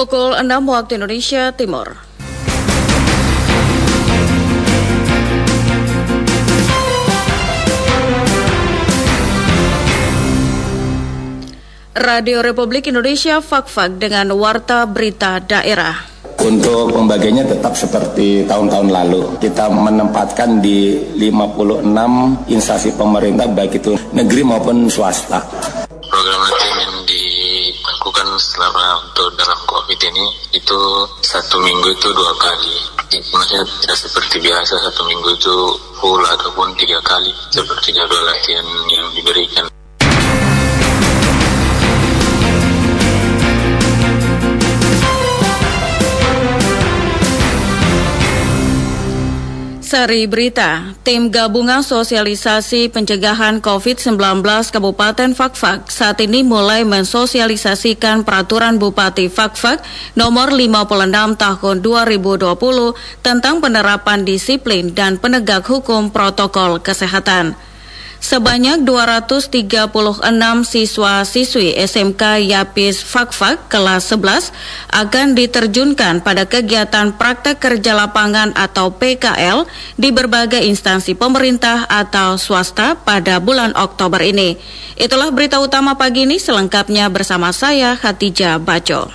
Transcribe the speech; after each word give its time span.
Pukul 0.00 0.32
6 0.32 0.48
waktu 0.64 0.96
Indonesia 0.96 1.52
Timur. 1.52 1.92
Radio 11.92 12.40
Republik 12.40 12.88
Indonesia 12.88 13.44
Fak-Fak 13.44 14.00
dengan 14.00 14.32
Warta 14.40 14.88
Berita 14.88 15.36
Daerah. 15.36 16.00
Untuk 16.40 16.96
pembagiannya 16.96 17.44
tetap 17.44 17.76
seperti 17.76 18.48
tahun-tahun 18.48 18.88
lalu. 18.88 19.36
Kita 19.36 19.68
menempatkan 19.68 20.64
di 20.64 20.96
56 21.20 22.48
instansi 22.48 22.96
pemerintah 22.96 23.52
baik 23.52 23.84
itu 23.84 23.92
negeri 24.16 24.48
maupun 24.48 24.88
swasta. 24.88 25.44
Program 26.08 26.40
nanti 26.40 26.68
yang 26.72 26.94
dilakukan 27.04 28.28
selama 28.40 28.84
untuk 29.04 29.28
dalam 29.36 29.59
ini 30.10 30.26
itu 30.52 30.80
satu 31.22 31.62
minggu 31.62 31.88
itu 31.94 32.08
dua 32.10 32.34
kali. 32.36 32.74
Maksudnya 33.10 33.62
tidak 33.82 33.98
seperti 33.98 34.36
biasa 34.42 34.74
satu 34.86 35.02
minggu 35.06 35.30
itu 35.34 35.54
full 35.98 36.22
ataupun 36.22 36.74
tiga 36.78 36.98
kali 37.02 37.30
seperti 37.50 37.94
jadwal 37.94 38.22
latihan 38.26 38.66
yang 38.90 39.06
diberikan. 39.14 39.66
Sari 49.90 50.30
Berita, 50.30 50.94
Tim 51.02 51.34
Gabungan 51.34 51.82
Sosialisasi 51.82 52.94
Pencegahan 52.94 53.58
COVID-19 53.58 54.38
Kabupaten 54.70 55.34
Fakfak 55.34 55.90
saat 55.90 56.22
ini 56.22 56.46
mulai 56.46 56.86
mensosialisasikan 56.86 58.22
peraturan 58.22 58.78
Bupati 58.78 59.26
Fakfak 59.26 59.82
nomor 60.14 60.54
56 60.54 61.34
tahun 61.34 61.76
2020 61.82 62.54
tentang 63.18 63.58
penerapan 63.58 64.22
disiplin 64.22 64.94
dan 64.94 65.18
penegak 65.18 65.66
hukum 65.66 66.14
protokol 66.14 66.78
kesehatan. 66.78 67.58
Sebanyak 68.20 68.84
236 68.84 70.20
siswa-siswi 70.68 71.72
SMK 71.72 72.44
Yapis 72.52 73.00
Fakfak 73.00 73.72
kelas 73.72 74.12
11 74.12 74.52
akan 74.92 75.32
diterjunkan 75.32 76.20
pada 76.20 76.44
kegiatan 76.44 77.16
praktek 77.16 77.56
kerja 77.56 77.96
lapangan 77.96 78.52
atau 78.52 78.92
PKL 78.92 79.64
di 79.96 80.12
berbagai 80.12 80.60
instansi 80.60 81.16
pemerintah 81.16 81.88
atau 81.88 82.36
swasta 82.36 82.92
pada 83.00 83.40
bulan 83.40 83.72
Oktober 83.72 84.20
ini. 84.20 84.60
Itulah 85.00 85.32
berita 85.32 85.56
utama 85.56 85.96
pagi 85.96 86.28
ini 86.28 86.36
selengkapnya 86.36 87.08
bersama 87.08 87.56
saya 87.56 87.96
Hatijah 87.96 88.60
Baco. 88.60 89.08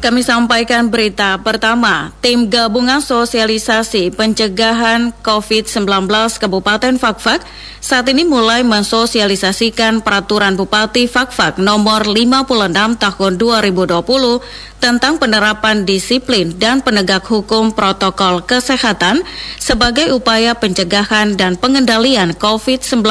Kami 0.00 0.24
sampaikan 0.24 0.88
berita 0.88 1.36
pertama, 1.44 2.08
tim 2.24 2.48
gabungan 2.48 3.04
sosialisasi 3.04 4.08
pencegahan 4.16 5.12
COVID-19 5.20 6.08
Kabupaten 6.40 6.96
Fakfak 6.96 7.44
saat 7.84 8.08
ini 8.08 8.24
mulai 8.24 8.64
mensosialisasikan 8.64 10.00
peraturan 10.00 10.56
Bupati 10.56 11.04
Fakfak 11.04 11.60
nomor 11.60 12.08
56 12.08 12.96
tahun 12.96 13.32
2020 13.36 14.80
tentang 14.80 15.20
penerapan 15.20 15.84
disiplin 15.84 16.56
dan 16.56 16.80
penegak 16.80 17.28
hukum 17.28 17.68
protokol 17.76 18.40
kesehatan 18.48 19.20
sebagai 19.60 20.16
upaya 20.16 20.56
pencegahan 20.56 21.36
dan 21.36 21.60
pengendalian 21.60 22.32
COVID-19 22.40 23.04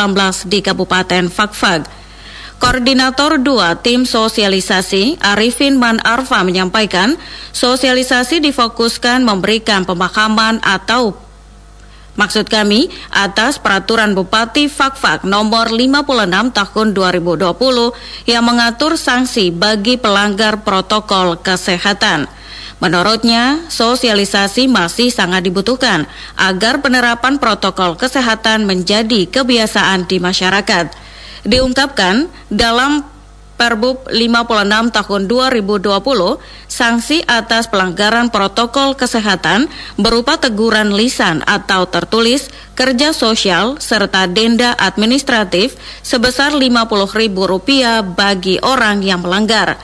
di 0.49 0.65
Kabupaten 0.65 1.29
Fakfak. 1.29 1.98
Koordinator 2.59 3.39
2 3.39 3.79
Tim 3.79 4.03
Sosialisasi 4.03 5.15
Arifin 5.23 5.79
Man 5.79 6.03
Arfa 6.03 6.43
menyampaikan, 6.43 7.15
sosialisasi 7.55 8.43
difokuskan 8.43 9.23
memberikan 9.23 9.87
pemahaman 9.87 10.59
atau 10.59 11.15
Maksud 12.19 12.51
kami, 12.51 12.91
atas 13.15 13.63
peraturan 13.63 14.11
Bupati 14.11 14.67
Fakfak 14.67 15.23
nomor 15.23 15.71
56 15.71 16.51
tahun 16.51 16.87
2020 16.91 18.27
yang 18.27 18.43
mengatur 18.43 18.99
sanksi 18.99 19.55
bagi 19.55 19.95
pelanggar 19.95 20.59
protokol 20.67 21.39
kesehatan. 21.39 22.27
Menurutnya, 22.83 23.63
sosialisasi 23.71 24.67
masih 24.67 25.15
sangat 25.15 25.47
dibutuhkan 25.47 26.11
agar 26.35 26.83
penerapan 26.83 27.39
protokol 27.39 27.95
kesehatan 27.95 28.67
menjadi 28.67 29.23
kebiasaan 29.31 30.03
di 30.11 30.19
masyarakat. 30.19 31.08
Diungkapkan 31.47 32.27
dalam 32.51 33.05
Perbub 33.59 34.07
56 34.07 34.95
tahun 34.95 35.21
2020, 35.27 35.91
sanksi 36.71 37.27
atas 37.27 37.67
pelanggaran 37.67 38.31
protokol 38.31 38.95
kesehatan 38.95 39.67
berupa 39.99 40.39
teguran 40.39 40.95
lisan 40.95 41.43
atau 41.43 41.83
tertulis, 41.83 42.47
kerja 42.79 43.11
sosial, 43.11 43.75
serta 43.83 44.31
denda 44.31 44.71
administratif 44.79 45.75
sebesar 45.99 46.55
Rp50.000 46.55 48.15
bagi 48.15 48.63
orang 48.63 49.03
yang 49.03 49.19
melanggar. 49.27 49.75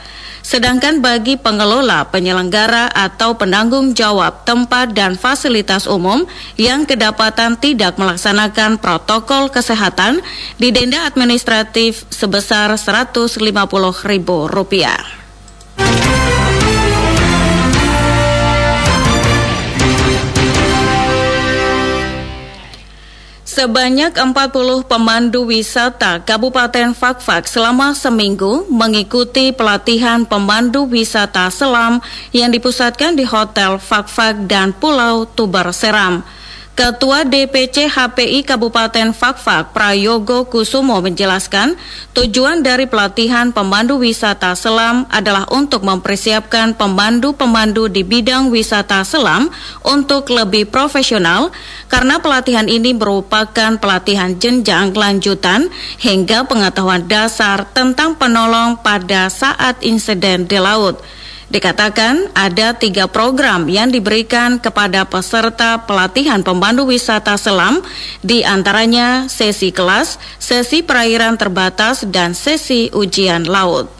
Sedangkan 0.46 1.02
bagi 1.02 1.34
pengelola, 1.34 2.06
penyelenggara 2.06 2.86
atau 2.94 3.34
penanggung 3.34 3.98
jawab 3.98 4.46
tempat 4.46 4.94
dan 4.94 5.18
fasilitas 5.18 5.90
umum 5.90 6.22
yang 6.54 6.86
kedapatan 6.86 7.58
tidak 7.58 7.98
melaksanakan 7.98 8.78
protokol 8.78 9.50
kesehatan 9.50 10.22
didenda 10.54 11.02
administratif 11.02 12.06
sebesar 12.14 12.70
Rp150.000. 12.78 15.25
Sebanyak 23.56 24.12
40 24.20 24.84
pemandu 24.84 25.48
wisata 25.48 26.20
Kabupaten 26.20 26.92
Fakfak 26.92 27.48
selama 27.48 27.96
seminggu 27.96 28.68
mengikuti 28.68 29.48
pelatihan 29.48 30.28
pemandu 30.28 30.84
wisata 30.84 31.48
selam 31.48 32.04
yang 32.36 32.52
dipusatkan 32.52 33.16
di 33.16 33.24
Hotel 33.24 33.80
Fakfak 33.80 34.44
dan 34.44 34.76
Pulau 34.76 35.24
Tubar 35.24 35.72
Seram. 35.72 36.20
Ketua 36.76 37.24
DPC 37.24 37.88
HPI 37.88 38.44
Kabupaten 38.44 39.16
Fakfak 39.16 39.72
Prayogo 39.72 40.44
Kusumo 40.44 41.00
menjelaskan 41.00 41.72
tujuan 42.12 42.60
dari 42.60 42.84
pelatihan 42.84 43.48
pemandu 43.48 43.96
wisata 43.96 44.52
selam 44.52 45.08
adalah 45.08 45.48
untuk 45.48 45.88
mempersiapkan 45.88 46.76
pemandu-pemandu 46.76 47.88
di 47.88 48.04
bidang 48.04 48.52
wisata 48.52 49.08
selam 49.08 49.48
untuk 49.88 50.28
lebih 50.28 50.68
profesional 50.68 51.48
karena 51.88 52.20
pelatihan 52.20 52.68
ini 52.68 52.92
merupakan 52.92 53.80
pelatihan 53.80 54.36
jenjang 54.36 54.92
lanjutan 54.92 55.72
hingga 55.96 56.44
pengetahuan 56.44 57.08
dasar 57.08 57.64
tentang 57.72 58.20
penolong 58.20 58.84
pada 58.84 59.32
saat 59.32 59.80
insiden 59.80 60.44
di 60.44 60.60
laut. 60.60 61.00
Dikatakan 61.46 62.34
ada 62.34 62.74
tiga 62.74 63.06
program 63.06 63.70
yang 63.70 63.94
diberikan 63.94 64.58
kepada 64.58 65.06
peserta 65.06 65.78
pelatihan 65.86 66.42
pemandu 66.42 66.84
wisata 66.90 67.38
selam, 67.38 67.86
di 68.18 68.42
antaranya 68.42 69.30
sesi 69.30 69.70
kelas, 69.70 70.18
sesi 70.42 70.82
perairan 70.82 71.38
terbatas, 71.38 72.02
dan 72.10 72.34
sesi 72.34 72.90
ujian 72.90 73.46
laut. 73.46 73.95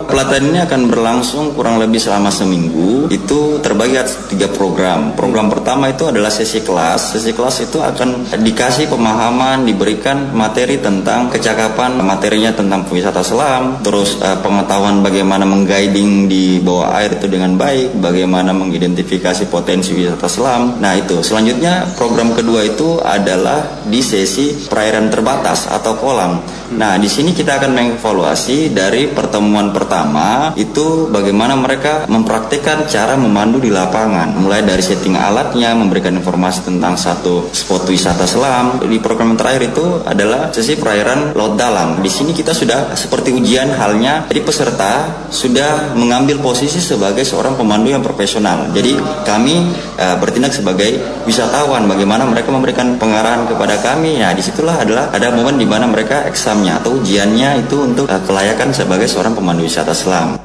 Pelatihan 0.00 0.48
ini 0.48 0.56
akan 0.64 0.88
berlangsung 0.88 1.52
kurang 1.52 1.76
lebih 1.76 2.00
selama 2.00 2.32
seminggu. 2.32 3.12
Itu 3.12 3.60
terbagi 3.60 4.00
atas 4.00 4.32
tiga 4.32 4.48
program. 4.48 5.12
Program 5.12 5.52
pertama 5.52 5.92
itu 5.92 6.08
adalah 6.08 6.32
sesi 6.32 6.64
kelas. 6.64 7.12
Sesi 7.12 7.36
kelas 7.36 7.68
itu 7.68 7.84
akan 7.84 8.32
dikasih 8.40 8.88
pemahaman, 8.88 9.68
diberikan 9.68 10.32
materi 10.32 10.80
tentang 10.80 11.28
kecakapan 11.28 12.00
materinya 12.00 12.48
tentang 12.56 12.88
wisata 12.88 13.20
selam, 13.20 13.84
terus 13.84 14.16
uh, 14.24 14.40
pengetahuan 14.40 15.04
bagaimana 15.04 15.44
mengguiding 15.44 16.32
di 16.32 16.64
bawah 16.64 16.96
air 16.96 17.20
itu 17.20 17.28
dengan 17.28 17.60
baik, 17.60 18.00
bagaimana 18.00 18.56
mengidentifikasi 18.56 19.52
potensi 19.52 19.92
wisata 19.92 20.32
selam. 20.32 20.80
Nah 20.80 20.96
itu. 20.96 21.20
Selanjutnya 21.20 21.84
program 22.00 22.32
kedua 22.32 22.64
itu 22.64 22.96
adalah 23.04 23.84
di 23.84 24.00
sesi 24.00 24.64
perairan 24.64 25.12
terbatas 25.12 25.68
atau 25.68 25.92
kolam. 26.00 26.40
Nah 26.80 26.96
di 26.96 27.10
sini 27.10 27.36
kita 27.36 27.60
akan 27.60 27.70
mengevaluasi 27.76 28.72
dari 28.72 29.04
pertemuan 29.10 29.50
pertemuan 29.50 29.74
pertama 29.90 30.54
itu 30.54 31.10
bagaimana 31.10 31.58
mereka 31.58 32.06
mempraktikkan 32.06 32.86
cara 32.86 33.18
memandu 33.18 33.58
di 33.58 33.74
lapangan, 33.74 34.38
mulai 34.38 34.62
dari 34.62 34.78
setting 34.78 35.18
alatnya, 35.18 35.74
memberikan 35.74 36.14
informasi 36.14 36.62
tentang 36.70 36.94
satu 36.94 37.50
spot 37.50 37.90
wisata 37.90 38.22
selam. 38.22 38.78
Di 38.86 39.02
program 39.02 39.34
terakhir 39.34 39.74
itu 39.74 40.06
adalah 40.06 40.54
sesi 40.54 40.78
perairan 40.78 41.34
laut 41.34 41.58
dalam. 41.58 41.98
Di 41.98 42.06
sini 42.06 42.30
kita 42.30 42.54
sudah 42.54 42.94
seperti 42.94 43.34
ujian 43.34 43.74
halnya, 43.74 44.30
jadi 44.30 44.46
peserta 44.46 45.26
sudah 45.26 45.98
mengambil 45.98 46.38
posisi 46.38 46.78
sebagai 46.78 47.26
seorang 47.26 47.58
pemandu 47.58 47.90
yang 47.90 48.06
profesional. 48.06 48.70
Jadi 48.70 48.94
kami 49.26 49.74
uh, 49.98 50.22
bertindak 50.22 50.54
sebagai 50.54 51.02
wisatawan, 51.26 51.90
bagaimana 51.90 52.30
mereka 52.30 52.54
memberikan 52.54 52.94
pengarahan 52.94 53.42
kepada 53.50 53.74
kami. 53.82 54.22
Nah, 54.22 54.38
di 54.38 54.42
situlah 54.46 54.86
adalah 54.86 55.10
ada 55.10 55.34
momen 55.34 55.58
di 55.58 55.66
mana 55.66 55.90
mereka 55.90 56.30
eksamnya 56.30 56.78
atau 56.78 56.94
ujiannya 56.94 57.66
itu 57.66 57.74
untuk 57.82 58.06
uh, 58.06 58.22
kelayakan 58.22 58.70
sebagai 58.70 59.10
seorang 59.10 59.34
pemandu 59.34 59.66
wisata 59.66 59.79
selam. 59.92 60.40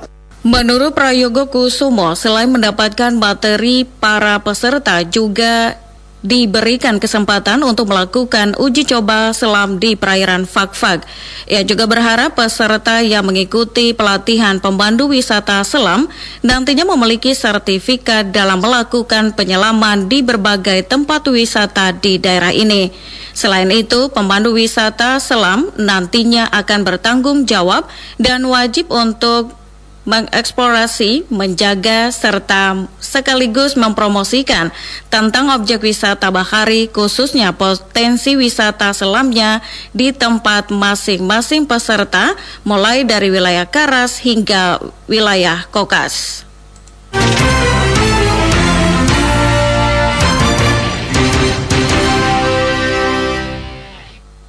Menurut 0.45 0.93
Prayogo 0.93 1.49
Kusumo, 1.49 2.13
selain 2.13 2.45
mendapatkan 2.45 3.09
materi, 3.17 3.81
para 3.81 4.37
peserta 4.37 5.01
juga 5.01 5.81
diberikan 6.25 6.97
kesempatan 6.97 7.61
untuk 7.61 7.93
melakukan 7.93 8.57
uji 8.57 8.89
coba 8.89 9.29
selam 9.29 9.77
di 9.77 9.93
perairan 9.93 10.49
Fakfak. 10.49 11.05
Ia 11.45 11.61
juga 11.61 11.85
berharap 11.85 12.33
peserta 12.33 13.05
yang 13.05 13.29
mengikuti 13.29 13.93
pelatihan 13.93 14.57
pemandu 14.57 15.05
wisata 15.05 15.61
selam 15.61 16.09
nantinya 16.41 16.89
memiliki 16.89 17.37
sertifikat 17.37 18.33
dalam 18.33 18.57
melakukan 18.57 19.37
penyelaman 19.37 20.09
di 20.09 20.25
berbagai 20.25 20.89
tempat 20.89 21.29
wisata 21.29 21.93
di 21.93 22.17
daerah 22.17 22.49
ini. 22.49 22.89
Selain 23.35 23.67
itu, 23.69 24.09
pemandu 24.09 24.55
wisata 24.55 25.19
selam 25.19 25.69
nantinya 25.75 26.47
akan 26.49 26.87
bertanggung 26.87 27.43
jawab 27.43 27.85
dan 28.15 28.47
wajib 28.47 28.87
untuk 28.87 29.64
mengeksplorasi, 30.05 31.27
menjaga, 31.33 32.13
serta 32.13 32.87
sekaligus 33.01 33.73
mempromosikan 33.73 34.69
tentang 35.09 35.49
objek 35.51 35.81
wisata 35.81 36.29
bahari 36.29 36.87
khususnya 36.87 37.51
potensi 37.57 38.37
wisata 38.37 38.93
selamnya 38.93 39.65
di 39.91 40.13
tempat 40.13 40.69
masing-masing 40.69 41.65
peserta 41.65 42.37
mulai 42.61 43.01
dari 43.03 43.33
wilayah 43.33 43.65
Karas 43.65 44.21
hingga 44.21 44.79
wilayah 45.09 45.65
Kokas. 45.73 46.45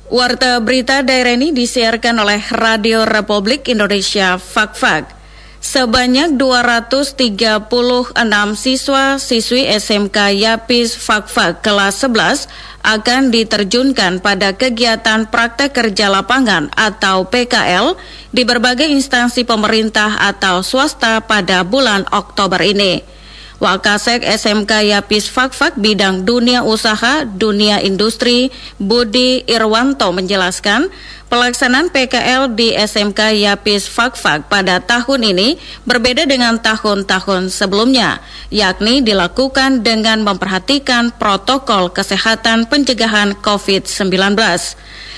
Warta 0.07 0.63
berita 0.63 1.03
daerah 1.03 1.35
ini 1.35 1.51
disiarkan 1.51 2.23
oleh 2.23 2.41
Radio 2.55 3.03
Republik 3.03 3.67
Indonesia 3.67 4.39
Fakfak. 4.39 5.16
Sebanyak 5.57 6.37
236 6.37 8.13
siswa 8.55 9.17
siswi 9.17 9.65
SMK 9.67 10.17
Yapis 10.37 10.95
Fakfak 10.95 11.65
kelas 11.65 12.05
11 12.05 12.47
akan 12.87 13.35
diterjunkan 13.35 14.23
pada 14.23 14.55
kegiatan 14.55 15.27
praktek 15.27 15.75
kerja 15.75 16.07
lapangan 16.07 16.71
atau 16.71 17.27
PKL 17.27 17.99
di 18.31 18.47
berbagai 18.47 18.87
instansi 18.87 19.43
pemerintah 19.43 20.23
atau 20.23 20.63
swasta 20.63 21.25
pada 21.25 21.67
bulan 21.67 22.07
Oktober 22.15 22.63
ini. 22.63 23.16
Wakasek 23.57 24.21
SMK 24.21 24.85
Yapis 24.93 25.33
Fakfak 25.33 25.81
bidang 25.81 26.29
dunia 26.29 26.61
usaha, 26.61 27.25
dunia 27.25 27.81
industri, 27.81 28.53
Budi 28.77 29.49
Irwanto 29.49 30.13
menjelaskan, 30.13 30.93
Pelaksanaan 31.27 31.91
PKL 31.91 32.55
di 32.55 32.71
SMK 32.71 33.35
Yapis 33.35 33.91
Fakfak 33.91 34.47
pada 34.47 34.79
tahun 34.79 35.35
ini 35.35 35.59
berbeda 35.83 36.23
dengan 36.23 36.55
tahun-tahun 36.63 37.51
sebelumnya, 37.51 38.23
yakni 38.55 39.03
dilakukan 39.03 39.83
dengan 39.83 40.23
memperhatikan 40.23 41.11
protokol 41.19 41.91
kesehatan 41.91 42.71
pencegahan 42.71 43.35
COVID-19. 43.43 44.39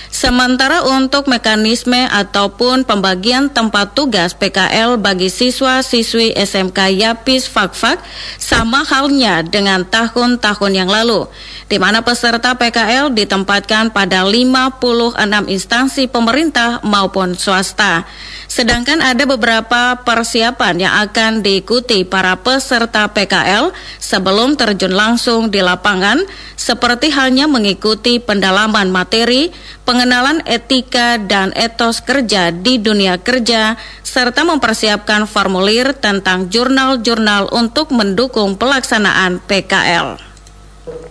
Sementara 0.08 0.88
untuk 0.88 1.28
mekanisme 1.28 2.08
ataupun 2.08 2.88
pembagian 2.88 3.52
tempat 3.52 3.92
tugas 3.92 4.32
PKL 4.32 4.96
bagi 4.96 5.28
siswa-siswi 5.28 6.32
SMK 6.32 6.96
Yapis 6.96 7.44
Fakfak 7.44 8.00
sama 8.40 8.88
halnya 8.88 9.44
dengan 9.44 9.84
tahun-tahun 9.84 10.72
yang 10.72 10.88
lalu, 10.88 11.28
di 11.68 11.76
mana 11.76 12.00
peserta 12.00 12.56
PKL 12.56 13.12
ditempatkan 13.12 13.92
pada 13.92 14.24
56 14.24 15.20
instansi 15.52 16.08
pemerintah 16.08 16.80
maupun 16.80 17.36
swasta. 17.36 18.08
Sedangkan 18.48 19.04
ada 19.04 19.28
beberapa 19.28 20.00
persiapan 20.08 20.88
yang 20.88 20.94
akan 21.04 21.44
diikuti 21.44 22.08
para 22.08 22.32
peserta 22.40 23.04
PKL 23.12 23.76
sebelum 24.00 24.56
terjun 24.56 24.96
langsung 24.96 25.52
di 25.52 25.60
lapangan, 25.60 26.24
seperti 26.56 27.12
halnya 27.12 27.44
mengikuti 27.44 28.16
pendalaman 28.16 28.88
materi, 28.88 29.52
pengenalan 29.88 30.44
etika 30.44 31.16
dan 31.16 31.48
etos 31.56 32.04
kerja 32.04 32.52
di 32.52 32.76
dunia 32.76 33.16
kerja, 33.16 33.80
serta 34.04 34.44
mempersiapkan 34.44 35.24
formulir 35.24 35.96
tentang 35.96 36.52
jurnal-jurnal 36.52 37.48
untuk 37.56 37.88
mendukung 37.96 38.60
pelaksanaan 38.60 39.40
PKL. 39.48 40.27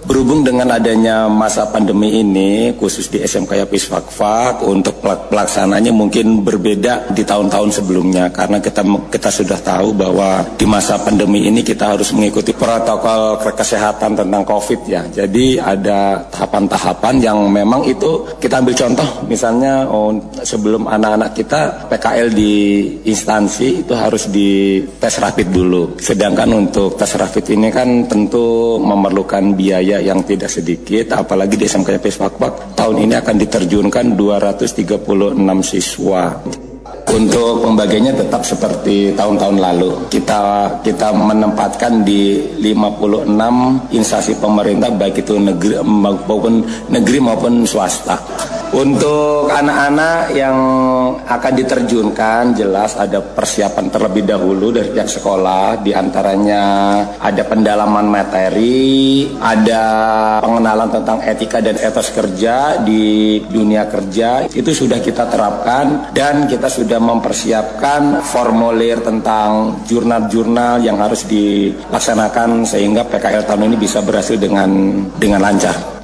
Berhubung 0.07 0.39
dengan 0.39 0.71
adanya 0.71 1.27
masa 1.27 1.67
pandemi 1.67 2.23
ini, 2.23 2.71
khusus 2.79 3.11
di 3.11 3.19
SMK 3.19 3.59
Yapis 3.67 3.91
Fakfak, 3.91 4.63
untuk 4.63 5.03
pelaksananya 5.03 5.91
mungkin 5.91 6.47
berbeda 6.47 7.11
di 7.11 7.27
tahun-tahun 7.27 7.75
sebelumnya. 7.75 8.31
Karena 8.31 8.63
kita 8.63 8.87
kita 9.11 9.27
sudah 9.27 9.59
tahu 9.59 9.91
bahwa 9.91 10.47
di 10.55 10.63
masa 10.63 10.95
pandemi 11.03 11.51
ini 11.51 11.59
kita 11.59 11.91
harus 11.91 12.15
mengikuti 12.15 12.55
protokol 12.55 13.35
kesehatan 13.51 14.15
tentang 14.15 14.47
COVID 14.47 14.79
ya. 14.87 15.03
Jadi 15.11 15.59
ada 15.59 16.23
tahapan-tahapan 16.31 17.15
yang 17.19 17.43
memang 17.51 17.83
itu 17.83 18.31
kita 18.39 18.63
ambil 18.63 18.79
contoh. 18.79 19.27
Misalnya 19.27 19.91
oh, 19.91 20.15
sebelum 20.39 20.87
anak-anak 20.87 21.35
kita 21.35 21.91
PKL 21.91 22.31
di 22.31 22.53
instansi 23.03 23.83
itu 23.83 23.91
harus 23.91 24.31
di 24.31 24.79
tes 25.03 25.19
rapid 25.19 25.51
dulu. 25.51 25.99
Sedangkan 25.99 26.47
untuk 26.55 26.95
tes 26.95 27.11
rapid 27.11 27.43
ini 27.51 27.67
kan 27.75 28.07
tentu 28.07 28.79
memerlukan 28.79 29.51
biaya 29.51 29.66
yang 29.75 30.23
tidak 30.23 30.47
sedikit, 30.47 31.19
apalagi 31.19 31.59
di 31.59 31.67
SMK 31.67 31.99
Fakfak 31.99 32.77
tahun 32.77 33.03
ini 33.03 33.13
akan 33.19 33.35
diterjunkan 33.35 34.05
236 34.15 35.35
siswa. 35.61 36.23
Untuk 37.07 37.63
pembagiannya 37.63 38.19
tetap 38.19 38.43
seperti 38.43 39.15
tahun-tahun 39.15 39.57
lalu. 39.63 40.11
Kita 40.11 40.67
kita 40.83 41.15
menempatkan 41.15 42.03
di 42.03 42.43
56 42.59 43.95
instansi 43.95 44.35
pemerintah 44.43 44.91
baik 44.91 45.23
itu 45.23 45.39
negeri 45.39 45.79
maupun 45.87 46.67
negeri 46.91 47.19
maupun 47.23 47.63
swasta. 47.63 48.19
Untuk 48.75 49.47
anak-anak 49.47 50.35
yang 50.35 50.57
akan 51.23 51.53
diterjunkan 51.55 52.51
jelas 52.51 52.99
ada 52.99 53.23
persiapan 53.23 53.87
terlebih 53.87 54.27
dahulu 54.27 54.75
dari 54.75 54.91
pihak 54.91 55.07
sekolah 55.07 55.79
di 55.79 55.95
antaranya 55.95 56.63
ada 57.15 57.43
pendalaman 57.47 58.11
materi, 58.11 59.23
ada 59.39 59.85
pengenalan 60.43 60.91
tentang 60.91 61.23
etika 61.23 61.63
dan 61.63 61.79
etos 61.79 62.11
kerja 62.11 62.83
di 62.83 63.39
dunia 63.47 63.87
kerja 63.87 64.51
itu 64.51 64.71
sudah 64.75 64.99
kita 64.99 65.31
terapkan 65.31 66.11
dan 66.11 66.45
kita 66.45 66.67
sudah 66.67 66.99
mempersiapkan 66.99 68.19
formulir 68.19 68.99
tentang 68.99 69.79
jurnal-jurnal 69.87 70.83
yang 70.83 70.99
harus 70.99 71.23
dilaksanakan 71.23 72.67
sehingga 72.67 73.07
PKL 73.07 73.47
tahun 73.47 73.71
ini 73.71 73.77
bisa 73.79 74.03
berhasil 74.03 74.35
dengan 74.35 74.69
dengan 75.15 75.39
lancar. 75.39 75.96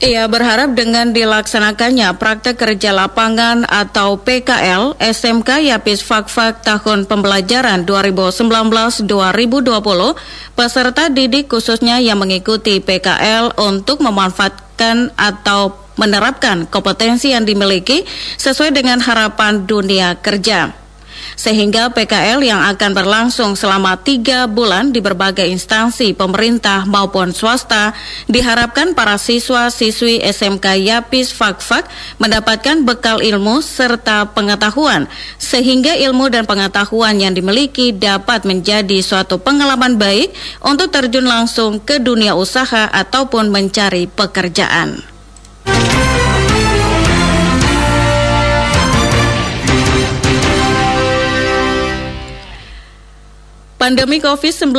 Ia 0.00 0.24
berharap 0.32 0.72
dengan 0.72 1.12
dilaksanakannya 1.12 2.16
praktek 2.16 2.56
kerja 2.56 2.88
lapangan 2.88 3.68
atau 3.68 4.16
PKL 4.16 4.96
SMK 4.96 5.60
Yapis 5.60 6.00
Fakfak 6.00 6.64
tahun 6.64 7.04
pembelajaran 7.04 7.84
2019-2020, 7.84 9.04
peserta 10.56 11.12
didik 11.12 11.52
khususnya 11.52 12.00
yang 12.00 12.16
mengikuti 12.16 12.80
PKL 12.80 13.60
untuk 13.60 14.00
memanfaatkan 14.00 15.12
atau 15.20 15.76
menerapkan 16.00 16.64
kompetensi 16.64 17.36
yang 17.36 17.44
dimiliki 17.44 18.08
sesuai 18.40 18.72
dengan 18.72 19.04
harapan 19.04 19.68
dunia 19.68 20.16
kerja 20.16 20.79
sehingga 21.40 21.88
PKL 21.88 22.44
yang 22.44 22.60
akan 22.68 22.92
berlangsung 22.92 23.56
selama 23.56 23.96
tiga 23.96 24.44
bulan 24.44 24.92
di 24.92 25.00
berbagai 25.00 25.48
instansi 25.48 26.12
pemerintah 26.12 26.84
maupun 26.84 27.32
swasta 27.32 27.96
diharapkan 28.28 28.92
para 28.92 29.16
siswa-siswi 29.16 30.20
SMK 30.20 30.76
Yapis 30.84 31.32
Fakfak 31.32 31.88
mendapatkan 32.20 32.84
bekal 32.84 33.24
ilmu 33.24 33.64
serta 33.64 34.28
pengetahuan 34.36 35.08
sehingga 35.40 35.96
ilmu 35.96 36.28
dan 36.28 36.44
pengetahuan 36.44 37.16
yang 37.16 37.32
dimiliki 37.32 37.96
dapat 37.96 38.44
menjadi 38.44 39.00
suatu 39.00 39.40
pengalaman 39.40 39.96
baik 39.96 40.36
untuk 40.60 40.92
terjun 40.92 41.24
langsung 41.24 41.80
ke 41.80 41.96
dunia 41.96 42.36
usaha 42.36 42.84
ataupun 42.92 43.48
mencari 43.48 44.04
pekerjaan. 44.12 45.00
Pandemi 53.80 54.20
COVID-19 54.20 54.76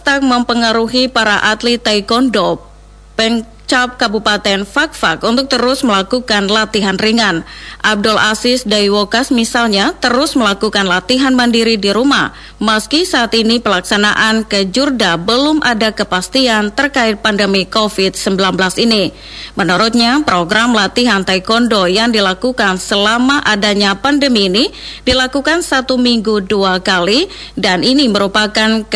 tak 0.00 0.24
mempengaruhi 0.24 1.12
para 1.12 1.52
atlet 1.52 1.76
taekwondo. 1.84 2.64
Peng 3.12 3.44
Cap 3.68 4.00
Kabupaten 4.00 4.64
Fakfak 4.64 5.20
untuk 5.28 5.52
terus 5.52 5.84
melakukan 5.84 6.48
latihan 6.48 6.96
ringan. 6.96 7.44
Abdul 7.84 8.16
Aziz 8.16 8.64
Daiwokas 8.64 9.28
misalnya 9.28 9.92
terus 10.00 10.32
melakukan 10.40 10.88
latihan 10.88 11.36
mandiri 11.36 11.76
di 11.76 11.92
rumah, 11.92 12.32
meski 12.56 13.04
saat 13.04 13.36
ini 13.36 13.60
pelaksanaan 13.60 14.48
ke 14.48 14.72
Jurda 14.72 15.20
belum 15.20 15.60
ada 15.60 15.92
kepastian 15.92 16.72
terkait 16.72 17.20
pandemi 17.20 17.68
COVID-19 17.68 18.56
ini. 18.88 19.12
Menurutnya, 19.52 20.24
program 20.24 20.72
latihan 20.72 21.20
taekwondo 21.20 21.84
yang 21.84 22.08
dilakukan 22.08 22.80
selama 22.80 23.44
adanya 23.44 24.00
pandemi 24.00 24.48
ini 24.48 24.72
dilakukan 25.04 25.60
satu 25.60 26.00
minggu 26.00 26.40
dua 26.48 26.80
kali 26.80 27.28
dan 27.52 27.84
ini 27.84 28.08
merupakan 28.08 28.88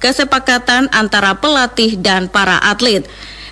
kesepakatan 0.00 0.92
antara 0.92 1.40
pelatih 1.40 1.96
dan 1.96 2.28
para 2.28 2.60
atlet. 2.60 3.08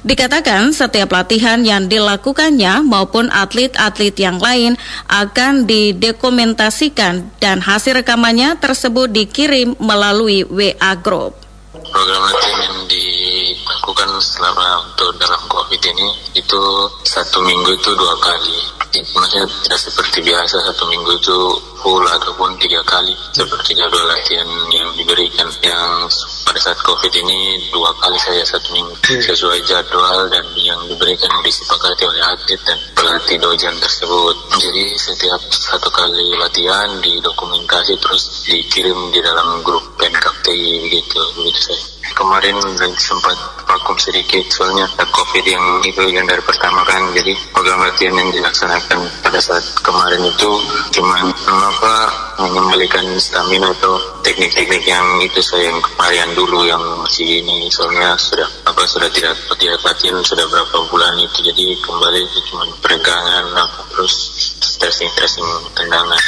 Dikatakan 0.07 0.71
setiap 0.71 1.11
latihan 1.11 1.59
yang 1.67 1.91
dilakukannya 1.91 2.87
maupun 2.87 3.27
atlet-atlet 3.35 4.15
yang 4.15 4.39
lain 4.39 4.79
akan 5.11 5.67
didokumentasikan 5.67 7.35
dan 7.43 7.59
hasil 7.59 7.99
rekamannya 8.03 8.55
tersebut 8.63 9.11
dikirim 9.11 9.75
melalui 9.83 10.47
WA 10.47 10.93
Group. 11.03 11.35
Program 11.75 12.23
latihan 12.31 12.59
yang 12.71 12.79
dilakukan 12.87 14.11
selama 14.23 14.87
untuk 14.87 15.19
dalam 15.19 15.43
COVID 15.51 15.83
ini 15.83 16.09
itu 16.39 16.63
satu 17.03 17.43
minggu 17.43 17.75
itu 17.75 17.91
dua 17.99 18.15
kali. 18.23 18.55
Maksudnya 18.89 19.45
tidak 19.67 19.81
seperti 19.83 20.19
biasa 20.25 20.57
satu 20.73 20.89
minggu 20.89 21.11
itu 21.19 21.37
full 21.83 22.03
ataupun 22.03 22.57
tiga 22.59 22.81
kali 22.83 23.15
seperti 23.37 23.77
jadwal 23.77 24.07
latihan 24.09 24.49
yang 24.73 24.91
diberikan 24.97 25.47
yang 25.61 26.09
pada 26.49 26.65
saat 26.65 26.81
COVID 26.81 27.13
ini 27.13 27.61
dua 27.69 27.93
kali 28.01 28.17
saya 28.17 28.41
satu 28.41 28.73
minggu 28.73 28.97
hmm. 28.97 29.21
sesuai 29.21 29.61
jadwal 29.69 30.33
dan 30.33 30.49
yang 30.57 30.81
diberikan 30.89 31.29
disepakati 31.45 32.09
oleh 32.09 32.25
atlet 32.25 32.57
dan 32.65 32.81
pelatih 32.97 33.37
dojan 33.37 33.77
tersebut. 33.77 34.37
Jadi 34.57 34.97
setiap 34.97 35.45
satu 35.53 35.93
kali 35.93 36.33
latihan 36.41 36.89
didokumentasi 37.05 38.01
terus 38.01 38.49
dikirim 38.49 38.97
di 39.13 39.21
dalam 39.21 39.61
grup 39.61 39.85
PNKTI 40.01 40.89
begitu 40.89 41.21
begitu 41.37 41.61
saya. 41.69 41.98
Kemarin 42.17 42.57
sempat 42.97 43.37
vakum 43.69 43.97
sedikit 44.01 44.45
soalnya 44.49 44.89
COVID 44.99 45.45
yang 45.45 45.65
itu 45.85 46.03
yang 46.09 46.25
dari 46.25 46.41
pertama 46.43 46.83
kan. 46.89 47.01
Jadi 47.13 47.37
program 47.53 47.85
latihan 47.85 48.17
yang 48.17 48.31
dilaksanakan 48.33 49.01
pada 49.21 49.41
saat 49.43 49.65
kemarin 49.85 50.25
itu 50.25 50.51
cuma 50.95 51.21
apa 51.45 51.95
mengembalikan 52.39 53.05
stamina 53.19 53.71
atau 53.77 53.99
teknik-teknik 54.23 54.83
yang 54.87 55.05
itu 55.21 55.43
saya 55.43 55.69
yang 55.69 55.79
kemarin 55.83 56.33
dulu 56.33 56.65
yang 56.65 56.81
masih 57.03 57.45
ini. 57.45 57.69
Soalnya 57.69 58.17
sudah 58.17 58.49
apa 58.65 58.83
sudah 58.89 59.11
tidak 59.13 59.37
tidak 59.61 59.79
latihan 59.85 60.19
sudah 60.25 60.47
berapa 60.49 60.77
bulan 60.89 61.15
itu. 61.21 61.45
Jadi 61.45 61.77
kembali 61.83 62.19
itu 62.25 62.39
cuma 62.51 62.65
peregangan 62.81 63.53
apa 63.53 63.81
terus 63.93 64.15
stressing 64.63 65.11
stressing 65.13 65.47
tendangan 65.75 66.19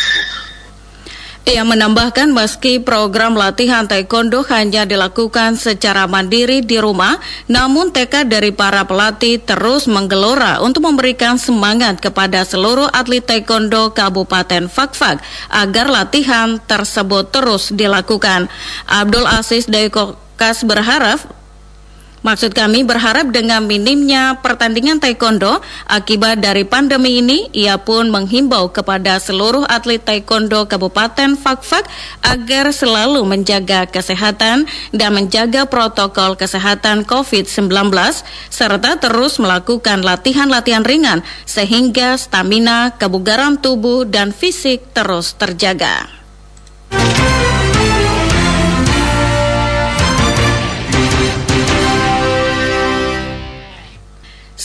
ia 1.49 1.65
menambahkan 1.65 2.31
meski 2.37 2.85
program 2.85 3.33
latihan 3.33 3.89
taekwondo 3.89 4.45
hanya 4.53 4.85
dilakukan 4.85 5.57
secara 5.57 6.05
mandiri 6.05 6.61
di 6.61 6.77
rumah, 6.77 7.17
namun 7.49 7.91
tekad 7.91 8.29
dari 8.29 8.53
para 8.53 8.85
pelatih 8.85 9.41
terus 9.41 9.89
menggelora 9.89 10.61
untuk 10.61 10.85
memberikan 10.85 11.41
semangat 11.41 11.99
kepada 11.99 12.45
seluruh 12.45 12.93
atlet 12.93 13.25
taekwondo 13.25 13.97
Kabupaten 13.97 14.69
Fakfak 14.69 15.25
agar 15.49 15.89
latihan 15.89 16.61
tersebut 16.69 17.33
terus 17.33 17.73
dilakukan. 17.73 18.53
Abdul 18.85 19.25
Aziz 19.25 19.65
Daikokas 19.65 20.63
berharap 20.69 21.40
Maksud 22.21 22.53
kami 22.53 22.85
berharap 22.85 23.33
dengan 23.33 23.65
minimnya 23.65 24.45
pertandingan 24.45 25.01
taekwondo 25.01 25.65
akibat 25.89 26.45
dari 26.45 26.69
pandemi 26.69 27.25
ini, 27.25 27.49
ia 27.57 27.81
pun 27.81 28.13
menghimbau 28.13 28.69
kepada 28.69 29.17
seluruh 29.17 29.65
atlet 29.65 30.05
taekwondo 30.05 30.69
Kabupaten 30.69 31.41
Fakfak 31.41 31.89
agar 32.21 32.77
selalu 32.77 33.25
menjaga 33.25 33.89
kesehatan 33.89 34.69
dan 34.93 35.11
menjaga 35.17 35.65
protokol 35.65 36.37
kesehatan 36.37 37.09
COVID-19 37.09 37.89
serta 38.53 39.01
terus 39.01 39.41
melakukan 39.41 40.05
latihan-latihan 40.05 40.85
ringan 40.85 41.25
sehingga 41.49 42.21
stamina, 42.21 43.01
kebugaran 43.01 43.57
tubuh 43.57 44.05
dan 44.05 44.37
fisik 44.37 44.93
terus 44.93 45.33
terjaga. 45.41 46.20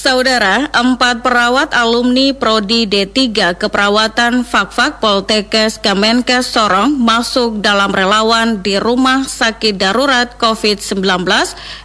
Saudara, 0.06 0.70
empat 0.70 1.26
perawat 1.26 1.74
alumni 1.74 2.30
Prodi 2.30 2.86
D3 2.86 3.58
Keperawatan 3.58 4.46
Fakfak 4.46 5.02
Poltekes 5.02 5.82
Kemenkes 5.82 6.46
Sorong 6.46 6.94
masuk 6.94 7.58
dalam 7.58 7.90
relawan 7.90 8.62
di 8.62 8.78
Rumah 8.78 9.26
Sakit 9.26 9.74
Darurat 9.74 10.38
COVID-19 10.38 11.02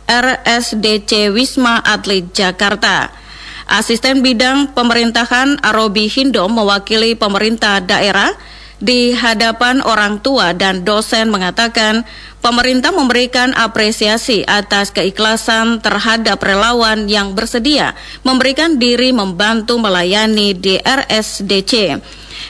RSDC 0.05 1.33
Wisma 1.33 1.81
Atlet 1.81 2.29
Jakarta. 2.37 3.09
Asisten 3.65 4.21
Bidang 4.21 4.77
Pemerintahan 4.77 5.57
Arobi 5.65 6.05
Hindo 6.13 6.45
mewakili 6.53 7.17
pemerintah 7.17 7.81
daerah 7.81 8.37
di 8.81 9.17
hadapan 9.17 9.81
orang 9.81 10.21
tua 10.21 10.57
dan 10.57 10.85
dosen 10.85 11.33
mengatakan 11.33 12.05
pemerintah 12.41 12.93
memberikan 12.93 13.53
apresiasi 13.53 14.43
atas 14.45 14.91
keikhlasan 14.91 15.79
terhadap 15.85 16.41
relawan 16.41 17.07
yang 17.07 17.37
bersedia 17.37 17.95
memberikan 18.25 18.81
diri 18.81 19.13
membantu 19.13 19.77
melayani 19.77 20.57
di 20.57 20.81
RSDC. 20.81 22.01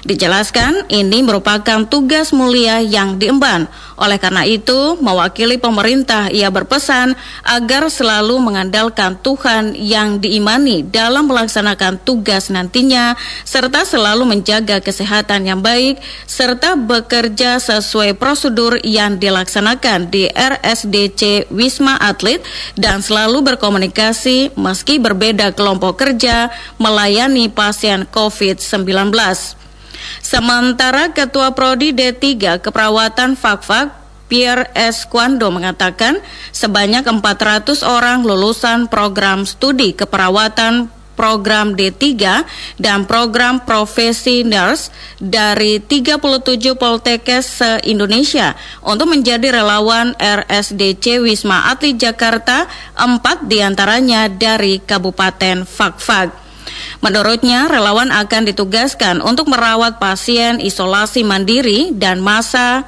Dijelaskan 0.06 0.88
ini 0.88 1.20
merupakan 1.20 1.84
tugas 1.86 2.32
mulia 2.32 2.80
yang 2.80 3.20
diemban. 3.20 3.68
Oleh 4.00 4.16
karena 4.16 4.48
itu, 4.48 4.96
mewakili 4.96 5.60
pemerintah, 5.60 6.32
ia 6.32 6.48
berpesan 6.48 7.12
agar 7.44 7.92
selalu 7.92 8.40
mengandalkan 8.40 9.20
Tuhan 9.20 9.76
yang 9.76 10.24
diimani 10.24 10.80
dalam 10.88 11.28
melaksanakan 11.28 12.00
tugas 12.00 12.48
nantinya, 12.48 13.12
serta 13.44 13.84
selalu 13.84 14.24
menjaga 14.24 14.80
kesehatan 14.80 15.44
yang 15.44 15.60
baik, 15.60 16.00
serta 16.24 16.80
bekerja 16.80 17.60
sesuai 17.60 18.16
prosedur 18.16 18.80
yang 18.80 19.20
dilaksanakan 19.20 20.08
di 20.08 20.32
RSDC 20.32 21.52
Wisma 21.52 22.00
Atlet 22.00 22.40
dan 22.80 23.04
selalu 23.04 23.44
berkomunikasi 23.52 24.56
meski 24.56 24.96
berbeda 24.96 25.52
kelompok 25.52 26.00
kerja 26.00 26.48
melayani 26.80 27.52
pasien 27.52 28.08
COVID-19. 28.08 29.60
Sementara 30.18 31.14
Ketua 31.14 31.54
Prodi 31.54 31.94
D3 31.94 32.58
Keperawatan 32.58 33.38
Fakfak 33.38 33.94
Pierre 34.30 34.70
S. 34.78 35.10
Kwando 35.10 35.50
mengatakan 35.50 36.22
sebanyak 36.54 37.02
400 37.02 37.82
orang 37.82 38.22
lulusan 38.22 38.86
program 38.86 39.42
studi 39.42 39.90
keperawatan 39.94 40.90
program 41.20 41.76
D3 41.76 42.16
dan 42.80 43.04
program 43.04 43.60
profesi 43.68 44.40
nurse 44.40 44.88
dari 45.20 45.76
37 45.76 46.16
Poltekes 46.80 47.60
se-Indonesia 47.60 48.56
untuk 48.80 49.12
menjadi 49.12 49.60
relawan 49.60 50.16
RSDC 50.16 51.20
Wisma 51.20 51.68
Atlet 51.68 52.00
Jakarta, 52.00 52.64
empat 52.96 53.44
di 53.44 53.60
antaranya 53.60 54.32
dari 54.32 54.80
Kabupaten 54.80 55.68
Fakfak. 55.68 56.39
Menurutnya, 57.00 57.64
relawan 57.64 58.12
akan 58.12 58.52
ditugaskan 58.52 59.24
untuk 59.24 59.48
merawat 59.48 59.96
pasien 59.96 60.60
isolasi 60.60 61.24
mandiri 61.24 61.96
dan 61.96 62.20
masa 62.20 62.84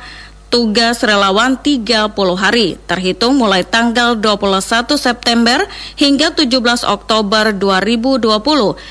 tugas 0.52 1.00
relawan 1.00 1.56
30 1.56 2.12
hari 2.36 2.76
terhitung 2.84 3.40
mulai 3.40 3.64
tanggal 3.64 4.20
21 4.20 5.00
September 5.00 5.64
hingga 5.96 6.36
17 6.36 6.84
Oktober 6.84 7.56
2020 7.56 8.28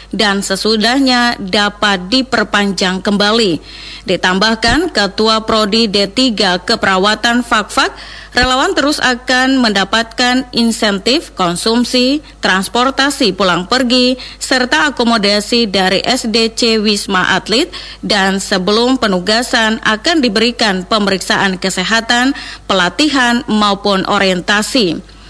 dan 0.09 0.41
sesudahnya 0.41 1.37
dapat 1.37 2.09
diperpanjang 2.09 3.05
kembali. 3.05 3.61
Ditambahkan 4.09 4.89
Ketua 4.89 5.45
Prodi 5.45 5.85
D3 5.85 6.65
Keperawatan 6.65 7.45
Fakfak 7.45 7.93
relawan 8.31 8.71
terus 8.71 8.97
akan 9.03 9.59
mendapatkan 9.59 10.47
insentif 10.55 11.35
konsumsi, 11.35 12.23
transportasi 12.39 13.35
pulang 13.35 13.67
pergi, 13.67 14.15
serta 14.39 14.91
akomodasi 14.91 15.67
dari 15.67 15.99
SDC 16.03 16.79
Wisma 16.79 17.35
Atlet 17.35 17.67
dan 17.99 18.39
sebelum 18.39 18.97
penugasan 18.97 19.83
akan 19.83 20.17
diberikan 20.23 20.87
pemeriksaan 20.87 21.59
kesehatan, 21.59 22.31
pelatihan 22.65 23.43
maupun 23.51 24.07
orientasi. 24.07 25.20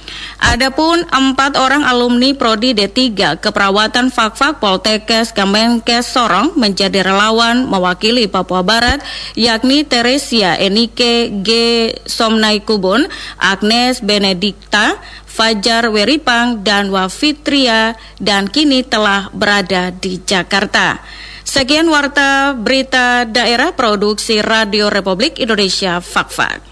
Adapun 0.41 1.05
empat 1.05 1.53
orang 1.53 1.85
alumni 1.85 2.33
Prodi 2.33 2.73
D3 2.73 3.13
Keperawatan 3.37 4.09
Fakfak 4.09 4.57
Poltekkes 4.57 5.37
Kemenkes 5.37 6.09
Sorong 6.09 6.57
menjadi 6.57 7.05
relawan 7.05 7.69
mewakili 7.69 8.25
Papua 8.25 8.65
Barat 8.65 9.05
yakni 9.37 9.85
Teresia 9.85 10.57
Enike 10.57 11.29
G. 11.45 11.49
Somnaikubun, 12.09 13.05
Agnes 13.37 14.01
Benedikta, 14.01 14.97
Fajar 15.29 15.93
Weripang, 15.93 16.65
dan 16.65 16.89
Wafitria 16.89 17.93
dan 18.17 18.49
kini 18.49 18.81
telah 18.81 19.29
berada 19.37 19.93
di 19.93 20.17
Jakarta. 20.25 21.05
Sekian 21.45 21.85
warta 21.85 22.57
berita 22.57 23.29
daerah 23.29 23.77
produksi 23.77 24.41
Radio 24.41 24.89
Republik 24.89 25.37
Indonesia 25.37 26.01
Fakfak. 26.01 26.70